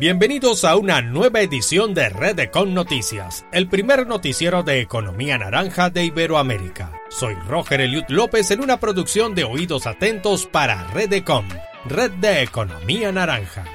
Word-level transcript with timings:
Bienvenidos 0.00 0.64
a 0.64 0.76
una 0.76 1.02
nueva 1.02 1.42
edición 1.42 1.92
de 1.92 2.08
Redecon 2.08 2.72
Noticias, 2.72 3.44
el 3.52 3.68
primer 3.68 4.06
noticiero 4.06 4.62
de 4.62 4.80
economía 4.80 5.36
naranja 5.36 5.90
de 5.90 6.06
Iberoamérica. 6.06 6.90
Soy 7.10 7.34
Roger 7.46 7.82
Eliud 7.82 8.04
López 8.08 8.50
en 8.50 8.62
una 8.62 8.80
producción 8.80 9.34
de 9.34 9.44
Oídos 9.44 9.86
Atentos 9.86 10.46
para 10.46 10.86
Redecon, 10.94 11.46
Red 11.84 12.12
de 12.12 12.42
Economía 12.42 13.12
Naranja. 13.12 13.66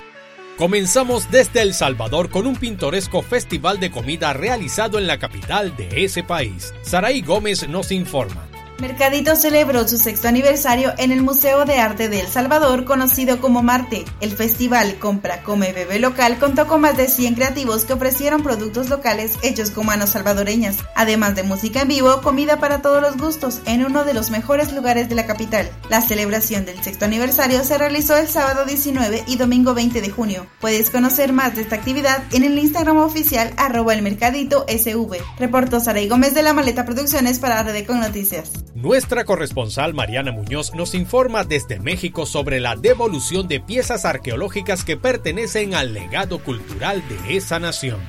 Comenzamos 0.58 1.30
desde 1.30 1.62
El 1.62 1.76
Salvador 1.76 2.32
con 2.32 2.48
un 2.48 2.56
pintoresco 2.56 3.22
festival 3.22 3.80
de 3.80 3.92
comida 3.92 4.34
realizado 4.34 4.98
en 4.98 5.06
la 5.06 5.20
capital 5.20 5.78
de 5.78 6.06
ese 6.06 6.24
país. 6.24 6.74
Saraí 6.82 7.22
Gómez 7.22 7.70
nos 7.70 7.92
informa. 7.92 8.48
Mercadito 8.80 9.38
celebró 9.38 9.88
su 9.88 9.98
sexto 9.98 10.28
aniversario 10.28 10.94
en 10.98 11.14
el 11.14 11.22
Museo 11.22 11.64
de 11.64 11.80
Arte 11.80 12.10
de 12.10 12.20
El 12.20 12.28
Salvador, 12.28 12.84
conocido 12.84 13.40
como 13.40 13.64
Marte. 13.64 14.04
El 14.20 14.32
festival 14.36 15.00
Compra, 15.00 15.44
Come, 15.44 15.72
Bebe 15.72 15.98
Local 15.98 16.38
contó 16.40 16.68
con 16.68 16.82
más 16.82 16.98
de 16.98 17.08
100 17.08 17.36
creativos 17.36 17.86
que 17.86 17.94
ofrecieron 17.94 18.44
productos 18.44 18.90
locales 18.90 19.38
hechos 19.44 19.72
con 19.72 19.86
manos 19.86 20.10
salvadoreñas, 20.10 20.80
además 20.94 21.36
de 21.36 21.44
música 21.44 21.84
en 21.84 21.88
vivo, 21.88 22.22
comida 22.22 22.60
para 22.60 22.82
todos 22.82 23.02
los 23.02 23.16
gustos, 23.18 23.62
en 23.66 23.86
uno 23.86 24.04
de 24.04 24.14
los 24.14 24.30
mejores 24.30 24.74
lugares 24.74 25.08
de 25.08 25.16
la 25.16 25.26
capital. 25.26 25.70
La 25.90 26.02
celebración 26.02 26.66
del 26.66 26.84
sexto 26.84 27.06
aniversario 27.06 27.64
se 27.64 27.78
realizó 27.78 28.18
el 28.18 28.28
sábado 28.28 28.66
19 28.66 29.24
y 29.26 29.38
domingo 29.38 29.74
20 29.74 30.02
de 30.02 30.10
junio. 30.10 30.48
Puedes 30.60 30.90
conocer 30.90 31.32
más 31.32 31.56
de 31.56 31.62
esta 31.62 31.78
actividad 31.78 32.24
en 32.34 32.44
el 32.44 32.60
Instagram 32.60 32.98
oficial 32.98 33.54
arroba 33.56 33.94
el 33.94 34.06
SV. 34.06 35.18
Reportó 35.40 35.80
Saray 35.80 36.10
Gómez 36.10 36.34
de 36.34 36.44
la 36.44 36.54
Maleta 36.54 36.84
Producciones 36.84 37.40
para 37.40 37.64
Redecon 37.64 38.02
Noticias. 38.02 38.65
Nuestra 38.86 39.26
corresponsal 39.26 39.96
Mariana 39.96 40.32
Muñoz 40.32 40.76
nos 40.76 40.94
informa 40.94 41.44
desde 41.44 41.80
México 41.80 42.28
sobre 42.28 42.60
la 42.60 42.76
devolución 42.76 43.48
de 43.48 43.60
piezas 43.60 44.06
arqueológicas 44.06 44.84
que 44.84 44.96
pertenecen 44.96 45.74
al 45.74 45.92
legado 45.92 46.38
cultural 46.38 47.02
de 47.10 47.36
esa 47.36 47.60
nación. 47.60 48.00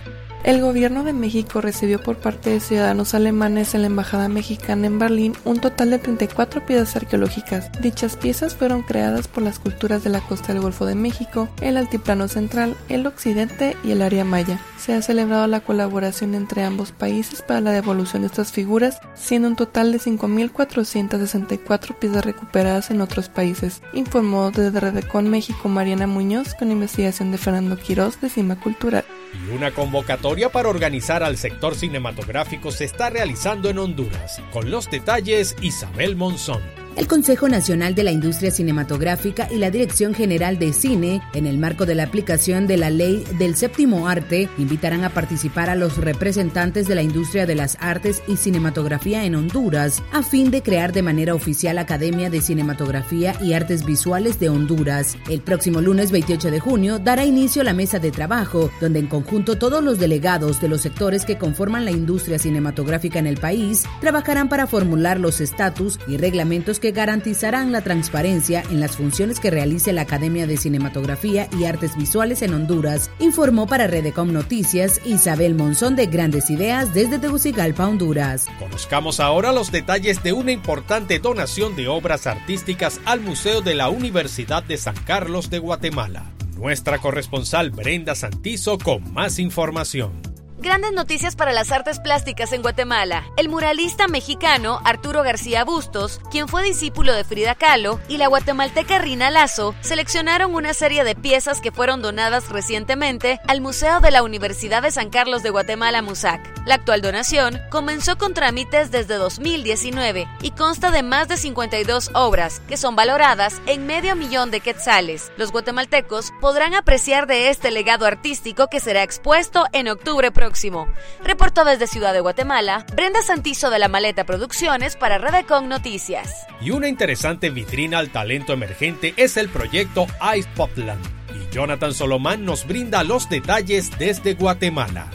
El 0.46 0.60
gobierno 0.60 1.02
de 1.02 1.12
México 1.12 1.60
recibió 1.60 2.00
por 2.00 2.18
parte 2.18 2.50
de 2.50 2.60
ciudadanos 2.60 3.14
alemanes 3.14 3.74
en 3.74 3.80
la 3.80 3.88
Embajada 3.88 4.28
Mexicana 4.28 4.86
en 4.86 5.00
Berlín 5.00 5.32
un 5.44 5.58
total 5.58 5.90
de 5.90 5.98
34 5.98 6.64
piezas 6.64 6.94
arqueológicas. 6.94 7.72
Dichas 7.82 8.16
piezas 8.16 8.54
fueron 8.54 8.82
creadas 8.82 9.26
por 9.26 9.42
las 9.42 9.58
culturas 9.58 10.04
de 10.04 10.10
la 10.10 10.20
costa 10.20 10.52
del 10.52 10.62
Golfo 10.62 10.86
de 10.86 10.94
México, 10.94 11.48
el 11.60 11.76
Altiplano 11.76 12.28
Central, 12.28 12.76
el 12.88 13.08
Occidente 13.08 13.76
y 13.82 13.90
el 13.90 14.02
área 14.02 14.24
maya. 14.24 14.60
Se 14.78 14.94
ha 14.94 15.02
celebrado 15.02 15.48
la 15.48 15.62
colaboración 15.62 16.36
entre 16.36 16.62
ambos 16.62 16.92
países 16.92 17.42
para 17.42 17.60
la 17.60 17.72
devolución 17.72 18.22
de 18.22 18.28
estas 18.28 18.52
figuras, 18.52 19.00
siendo 19.16 19.48
un 19.48 19.56
total 19.56 19.90
de 19.90 19.98
5.464 19.98 21.96
piezas 21.96 22.24
recuperadas 22.24 22.92
en 22.92 23.00
otros 23.00 23.28
países, 23.28 23.82
informó 23.92 24.52
desde 24.52 24.78
Redecon 24.78 25.28
México 25.28 25.68
Mariana 25.68 26.06
Muñoz 26.06 26.54
con 26.54 26.70
investigación 26.70 27.32
de 27.32 27.38
Fernando 27.38 27.76
Quirós 27.76 28.20
de 28.20 28.30
Cima 28.30 28.54
Cultural. 28.60 29.04
Y 29.44 29.54
una 29.54 29.70
convocatoria 29.72 30.50
para 30.50 30.68
organizar 30.68 31.22
al 31.22 31.36
sector 31.36 31.74
cinematográfico 31.74 32.70
se 32.70 32.84
está 32.84 33.10
realizando 33.10 33.68
en 33.68 33.78
Honduras. 33.78 34.40
Con 34.52 34.70
los 34.70 34.90
detalles, 34.90 35.56
Isabel 35.60 36.16
Monzón. 36.16 36.85
El 36.96 37.08
Consejo 37.08 37.46
Nacional 37.46 37.94
de 37.94 38.04
la 38.04 38.10
Industria 38.10 38.50
Cinematográfica 38.50 39.48
y 39.50 39.56
la 39.56 39.70
Dirección 39.70 40.14
General 40.14 40.58
de 40.58 40.72
Cine, 40.72 41.20
en 41.34 41.46
el 41.46 41.58
marco 41.58 41.84
de 41.84 41.94
la 41.94 42.04
aplicación 42.04 42.66
de 42.66 42.78
la 42.78 42.88
Ley 42.88 43.22
del 43.38 43.54
Séptimo 43.54 44.08
Arte, 44.08 44.48
invitarán 44.56 45.04
a 45.04 45.10
participar 45.10 45.68
a 45.68 45.74
los 45.74 45.98
representantes 45.98 46.88
de 46.88 46.94
la 46.94 47.02
industria 47.02 47.44
de 47.44 47.54
las 47.54 47.76
artes 47.80 48.22
y 48.26 48.38
cinematografía 48.38 49.26
en 49.26 49.34
Honduras, 49.34 50.02
a 50.10 50.22
fin 50.22 50.50
de 50.50 50.62
crear 50.62 50.94
de 50.94 51.02
manera 51.02 51.34
oficial 51.34 51.76
Academia 51.76 52.30
de 52.30 52.40
Cinematografía 52.40 53.36
y 53.42 53.52
Artes 53.52 53.84
Visuales 53.84 54.40
de 54.40 54.48
Honduras. 54.48 55.18
El 55.28 55.42
próximo 55.42 55.82
lunes 55.82 56.10
28 56.10 56.50
de 56.50 56.60
junio 56.60 56.98
dará 56.98 57.26
inicio 57.26 57.62
la 57.62 57.74
mesa 57.74 57.98
de 57.98 58.10
trabajo, 58.10 58.70
donde 58.80 59.00
en 59.00 59.06
conjunto 59.06 59.58
todos 59.58 59.84
los 59.84 59.98
delegados 59.98 60.62
de 60.62 60.68
los 60.68 60.80
sectores 60.80 61.26
que 61.26 61.36
conforman 61.36 61.84
la 61.84 61.90
industria 61.90 62.38
cinematográfica 62.38 63.18
en 63.18 63.26
el 63.26 63.36
país 63.36 63.84
trabajarán 64.00 64.48
para 64.48 64.66
formular 64.66 65.20
los 65.20 65.42
estatus 65.42 65.98
y 66.08 66.16
reglamentos 66.16 66.80
que 66.80 66.85
que 66.86 66.92
garantizarán 66.92 67.72
la 67.72 67.80
transparencia 67.80 68.62
en 68.70 68.78
las 68.78 68.96
funciones 68.96 69.40
que 69.40 69.50
realice 69.50 69.92
la 69.92 70.02
Academia 70.02 70.46
de 70.46 70.56
Cinematografía 70.56 71.48
y 71.58 71.64
Artes 71.64 71.96
Visuales 71.96 72.42
en 72.42 72.54
Honduras, 72.54 73.10
informó 73.18 73.66
para 73.66 73.88
Redecom 73.88 74.32
Noticias 74.32 75.00
Isabel 75.04 75.56
Monzón 75.56 75.96
de 75.96 76.06
Grandes 76.06 76.48
Ideas 76.48 76.94
desde 76.94 77.18
Tegucigalpa, 77.18 77.88
Honduras. 77.88 78.46
Conozcamos 78.60 79.18
ahora 79.18 79.50
los 79.50 79.72
detalles 79.72 80.22
de 80.22 80.32
una 80.32 80.52
importante 80.52 81.18
donación 81.18 81.74
de 81.74 81.88
obras 81.88 82.28
artísticas 82.28 83.00
al 83.04 83.20
Museo 83.20 83.62
de 83.62 83.74
la 83.74 83.88
Universidad 83.88 84.62
de 84.62 84.76
San 84.76 84.94
Carlos 84.94 85.50
de 85.50 85.58
Guatemala. 85.58 86.30
Nuestra 86.56 86.98
corresponsal 86.98 87.72
Brenda 87.72 88.14
Santizo 88.14 88.78
con 88.78 89.12
más 89.12 89.40
información. 89.40 90.25
Grandes 90.66 90.92
noticias 90.92 91.36
para 91.36 91.52
las 91.52 91.70
artes 91.70 92.00
plásticas 92.00 92.52
en 92.52 92.60
Guatemala. 92.60 93.24
El 93.36 93.48
muralista 93.48 94.08
mexicano 94.08 94.80
Arturo 94.82 95.22
García 95.22 95.64
Bustos, 95.64 96.20
quien 96.32 96.48
fue 96.48 96.64
discípulo 96.64 97.14
de 97.14 97.22
Frida 97.22 97.54
Kahlo, 97.54 98.00
y 98.08 98.16
la 98.16 98.26
guatemalteca 98.26 98.98
Rina 98.98 99.30
Lazo 99.30 99.76
seleccionaron 99.80 100.52
una 100.52 100.74
serie 100.74 101.04
de 101.04 101.14
piezas 101.14 101.60
que 101.60 101.70
fueron 101.70 102.02
donadas 102.02 102.48
recientemente 102.48 103.38
al 103.46 103.60
Museo 103.60 104.00
de 104.00 104.10
la 104.10 104.24
Universidad 104.24 104.82
de 104.82 104.90
San 104.90 105.08
Carlos 105.08 105.44
de 105.44 105.50
Guatemala, 105.50 106.02
MUSAC. 106.02 106.55
La 106.66 106.74
actual 106.74 107.00
donación 107.00 107.60
comenzó 107.70 108.18
con 108.18 108.34
trámites 108.34 108.90
desde 108.90 109.14
2019 109.14 110.26
y 110.42 110.50
consta 110.50 110.90
de 110.90 111.04
más 111.04 111.28
de 111.28 111.36
52 111.36 112.10
obras 112.12 112.60
que 112.68 112.76
son 112.76 112.96
valoradas 112.96 113.62
en 113.66 113.86
medio 113.86 114.16
millón 114.16 114.50
de 114.50 114.58
quetzales. 114.58 115.30
Los 115.36 115.52
guatemaltecos 115.52 116.32
podrán 116.40 116.74
apreciar 116.74 117.28
de 117.28 117.50
este 117.50 117.70
legado 117.70 118.04
artístico 118.04 118.66
que 118.66 118.80
será 118.80 119.04
expuesto 119.04 119.66
en 119.72 119.86
octubre 119.86 120.32
próximo. 120.32 120.88
Reportó 121.22 121.64
desde 121.64 121.86
Ciudad 121.86 122.12
de 122.12 122.18
Guatemala, 122.18 122.84
Brenda 122.96 123.22
Santizo 123.22 123.70
de 123.70 123.78
la 123.78 123.86
Maleta 123.86 124.24
Producciones 124.24 124.96
para 124.96 125.18
Redecon 125.18 125.68
Noticias. 125.68 126.48
Y 126.60 126.72
una 126.72 126.88
interesante 126.88 127.50
vitrina 127.50 128.00
al 128.00 128.10
talento 128.10 128.52
emergente 128.52 129.14
es 129.16 129.36
el 129.36 129.48
proyecto 129.50 130.08
Ice 130.36 130.48
Popland. 130.56 131.04
Y 131.32 131.54
Jonathan 131.54 131.94
Solomán 131.94 132.44
nos 132.44 132.66
brinda 132.66 133.04
los 133.04 133.28
detalles 133.28 133.96
desde 134.00 134.34
Guatemala. 134.34 135.06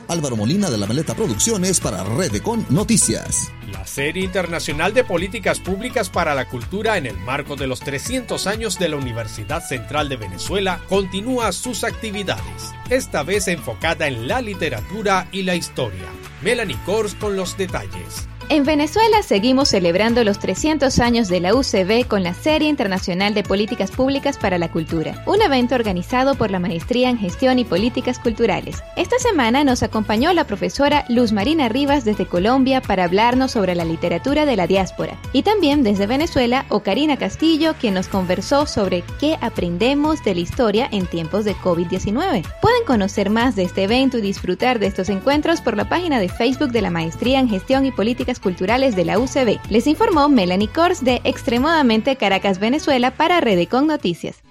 Álvaro 0.08 0.36
Molina 0.36 0.70
de 0.70 0.78
la 0.78 0.86
Maleta 0.86 1.14
Producciones 1.14 1.78
para 1.78 2.02
Redecon 2.02 2.64
Noticias. 2.70 3.52
La 3.70 3.86
Serie 3.86 4.24
Internacional 4.24 4.94
de 4.94 5.04
Políticas 5.04 5.60
Públicas 5.60 6.08
para 6.08 6.34
la 6.34 6.48
Cultura 6.48 6.96
en 6.96 7.06
el 7.06 7.18
marco 7.18 7.56
de 7.56 7.66
los 7.66 7.80
300 7.80 8.46
años 8.46 8.78
de 8.78 8.88
la 8.88 8.96
Universidad 8.96 9.62
Central 9.62 10.08
de 10.08 10.16
Venezuela 10.16 10.80
continúa 10.88 11.52
sus 11.52 11.84
actividades, 11.84 12.72
esta 12.88 13.22
vez 13.22 13.48
enfocada 13.48 14.06
en 14.06 14.26
la 14.26 14.40
literatura 14.40 15.28
y 15.32 15.42
la 15.42 15.54
historia. 15.54 16.06
Melanie 16.42 16.78
Kors 16.86 17.14
con 17.14 17.36
los 17.36 17.56
detalles. 17.56 18.28
En 18.50 18.64
Venezuela 18.64 19.22
seguimos 19.22 19.70
celebrando 19.70 20.22
los 20.22 20.38
300 20.38 20.98
años 20.98 21.28
de 21.28 21.40
la 21.40 21.54
UCB 21.54 22.06
con 22.06 22.22
la 22.22 22.34
Serie 22.34 22.68
Internacional 22.68 23.32
de 23.32 23.42
Políticas 23.42 23.90
Públicas 23.90 24.36
para 24.36 24.58
la 24.58 24.70
Cultura, 24.70 25.22
un 25.26 25.40
evento 25.40 25.74
organizado 25.74 26.34
por 26.34 26.50
la 26.50 26.58
Maestría 26.58 27.08
en 27.08 27.16
Gestión 27.16 27.58
y 27.58 27.64
Políticas 27.64 28.18
Culturales. 28.18 28.82
Esta 28.96 29.18
semana 29.18 29.64
nos 29.64 29.82
acompañó 29.82 30.30
la 30.34 30.46
profesora 30.46 31.06
Luz 31.08 31.32
Marina 31.32 31.70
Rivas 31.70 32.04
desde 32.04 32.26
Colombia 32.26 32.82
para 32.82 33.04
hablarnos 33.04 33.52
sobre 33.52 33.74
la 33.74 33.86
literatura 33.86 34.44
de 34.44 34.56
la 34.56 34.66
diáspora, 34.66 35.18
y 35.32 35.42
también 35.42 35.82
desde 35.82 36.06
Venezuela 36.06 36.66
Ocarina 36.68 37.16
Castillo, 37.16 37.74
quien 37.80 37.94
nos 37.94 38.08
conversó 38.08 38.66
sobre 38.66 39.04
qué 39.18 39.38
aprendemos 39.40 40.22
de 40.22 40.34
la 40.34 40.40
historia 40.40 40.88
en 40.92 41.06
tiempos 41.06 41.46
de 41.46 41.54
COVID-19. 41.56 42.44
Pueden 42.60 42.84
conocer 42.86 43.30
más 43.30 43.56
de 43.56 43.62
este 43.62 43.84
evento 43.84 44.18
y 44.18 44.20
disfrutar 44.20 44.78
de 44.78 44.86
estos 44.86 45.08
encuentros 45.08 45.62
por 45.62 45.78
la 45.78 45.88
página 45.88 46.20
de 46.20 46.28
Facebook 46.28 46.72
de 46.72 46.82
la 46.82 46.90
Maestría 46.90 47.40
en 47.40 47.48
Gestión 47.48 47.86
y 47.86 47.90
Políticas 47.90 48.33
Culturales 48.40 48.96
de 48.96 49.04
la 49.04 49.18
UCB. 49.18 49.58
Les 49.70 49.86
informó 49.86 50.28
Melanie 50.28 50.68
Kors 50.68 51.04
de 51.04 51.20
Extremadamente 51.24 52.16
Caracas, 52.16 52.58
Venezuela 52.58 53.12
para 53.12 53.40
Redecon 53.40 53.86
Noticias. 53.86 54.42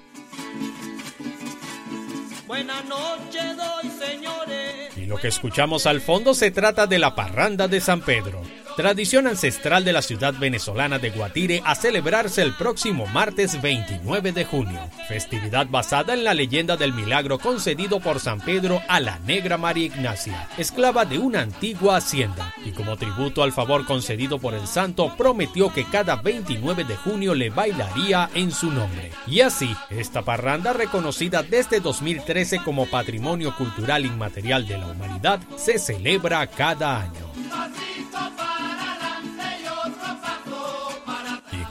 Buenas 2.48 2.86
noches, 2.86 3.58
doy, 3.58 3.92
señores. 4.08 4.98
Y 4.98 5.06
lo 5.06 5.18
que 5.18 5.28
escuchamos 5.28 5.86
al 5.86 6.02
fondo 6.02 6.34
se 6.34 6.52
trata 6.52 6.88
de 6.88 7.00
la 7.00 7.16
parranda 7.16 7.68
de 7.68 7.82
San 7.82 8.02
Pedro 8.02 8.42
tradición 8.76 9.28
ancestral 9.28 9.86
de 9.86 9.94
la 9.94 10.02
ciudad 10.02 10.34
venezolana 10.34 11.00
de 11.00 11.12
Guatire 11.12 11.62
a 11.66 11.76
celebrarse 11.76 12.42
el 12.42 12.54
próximo 12.54 13.06
martes 13.08 13.62
29 13.62 14.32
de 14.32 14.46
junio. 14.46 14.80
Festividad 15.08 15.68
basada 15.68 16.14
en 16.14 16.24
la 16.24 16.34
leyenda 16.34 16.78
del 16.78 16.94
milagro 16.94 17.40
concedido 17.40 18.00
por 18.00 18.20
San 18.20 18.40
Pedro 18.42 18.82
a 18.88 19.00
la 19.00 19.20
negra 19.20 19.58
María 19.58 19.86
Ignacia, 19.86 20.50
esclava 20.58 21.06
de 21.06 21.20
una 21.20 21.42
antigua 21.42 21.98
hacienda, 21.98 22.54
y 22.66 22.72
como 22.72 22.98
tributo 22.98 23.44
al 23.44 23.52
favor 23.52 23.86
concedido 23.86 24.40
por 24.40 24.54
el 24.54 24.68
santo 24.68 25.14
prometió 25.18 25.72
que 25.72 25.86
cada 25.86 26.16
29 26.16 26.84
de 26.84 26.96
junio 26.96 27.36
le 27.36 27.50
bailaría 27.50 28.30
en 28.34 28.52
su 28.52 28.72
nombre. 28.72 29.12
Y 29.28 29.42
así, 29.42 29.76
esta 29.90 30.22
parranda 30.24 30.74
reconocida 30.74 31.44
desde 31.44 31.80
2013 31.80 32.60
como 32.60 32.86
Patrimonio 32.88 33.56
Cultural 33.56 34.06
Inmaterial 34.06 34.68
de 34.68 34.78
la 34.78 34.88
Humanidad 34.88 35.40
se 35.58 35.80
celebra 35.80 36.46
cada 36.48 37.02
año. 37.02 37.23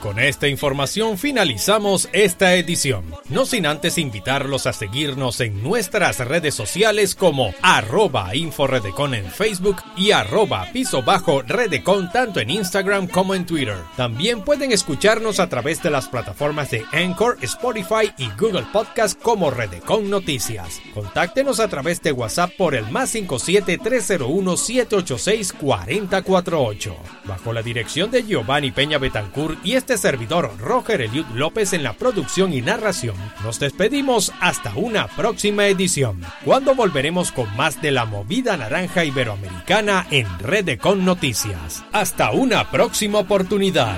Con 0.03 0.19
esta 0.19 0.49
información 0.49 1.17
finalizamos 1.17 2.09
esta 2.11 2.55
edición, 2.55 3.05
no 3.33 3.47
sin 3.47 3.65
antes 3.65 3.97
invitarlos 3.97 4.67
a 4.67 4.73
seguirnos 4.73 5.41
en 5.41 5.63
nuestras 5.63 6.19
redes 6.19 6.53
sociales 6.53 7.15
como 7.15 7.51
arroba 7.63 8.35
inforedecon 8.35 9.15
en 9.15 9.25
Facebook 9.25 9.77
y 9.97 10.11
arroba 10.11 10.67
piso 10.71 11.01
bajo 11.01 11.41
redecon 11.41 12.11
tanto 12.11 12.39
en 12.39 12.51
Instagram 12.51 13.07
como 13.07 13.33
en 13.33 13.47
Twitter. 13.47 13.77
También 13.97 14.43
pueden 14.43 14.71
escucharnos 14.71 15.39
a 15.39 15.49
través 15.49 15.81
de 15.81 15.89
las 15.89 16.07
plataformas 16.09 16.69
de 16.69 16.85
Anchor, 16.91 17.39
Spotify 17.41 18.13
y 18.19 18.29
Google 18.39 18.67
Podcast 18.71 19.19
como 19.19 19.49
Redecon 19.49 20.11
Noticias. 20.11 20.79
Contáctenos 20.93 21.59
a 21.59 21.67
través 21.67 22.03
de 22.03 22.11
WhatsApp 22.11 22.51
por 22.55 22.75
el 22.75 22.87
más 22.91 23.09
57 23.09 23.79
301 23.79 24.57
786 24.57 25.53
4048 25.53 26.95
bajo 27.25 27.51
la 27.51 27.63
dirección 27.63 28.11
de 28.11 28.23
Giovanni 28.23 28.71
Peña 28.71 28.99
Betancourt 28.99 29.57
y 29.65 29.73
este 29.73 29.97
servidor 29.97 30.51
Roger 30.59 31.01
Eliud 31.01 31.25
López 31.33 31.73
en 31.73 31.81
la 31.81 31.93
producción 31.93 32.53
y 32.53 32.61
narración. 32.61 33.15
Nos 33.43 33.59
despedimos 33.59 34.31
hasta 34.39 34.73
una 34.75 35.07
próxima 35.07 35.67
edición, 35.67 36.21
cuando 36.45 36.75
volveremos 36.75 37.31
con 37.31 37.53
más 37.55 37.81
de 37.81 37.91
la 37.91 38.05
movida 38.05 38.57
naranja 38.57 39.03
iberoamericana 39.05 40.07
en 40.11 40.27
Red 40.39 40.79
Con 40.79 41.05
Noticias. 41.05 41.83
Hasta 41.91 42.31
una 42.31 42.71
próxima 42.71 43.19
oportunidad. 43.19 43.97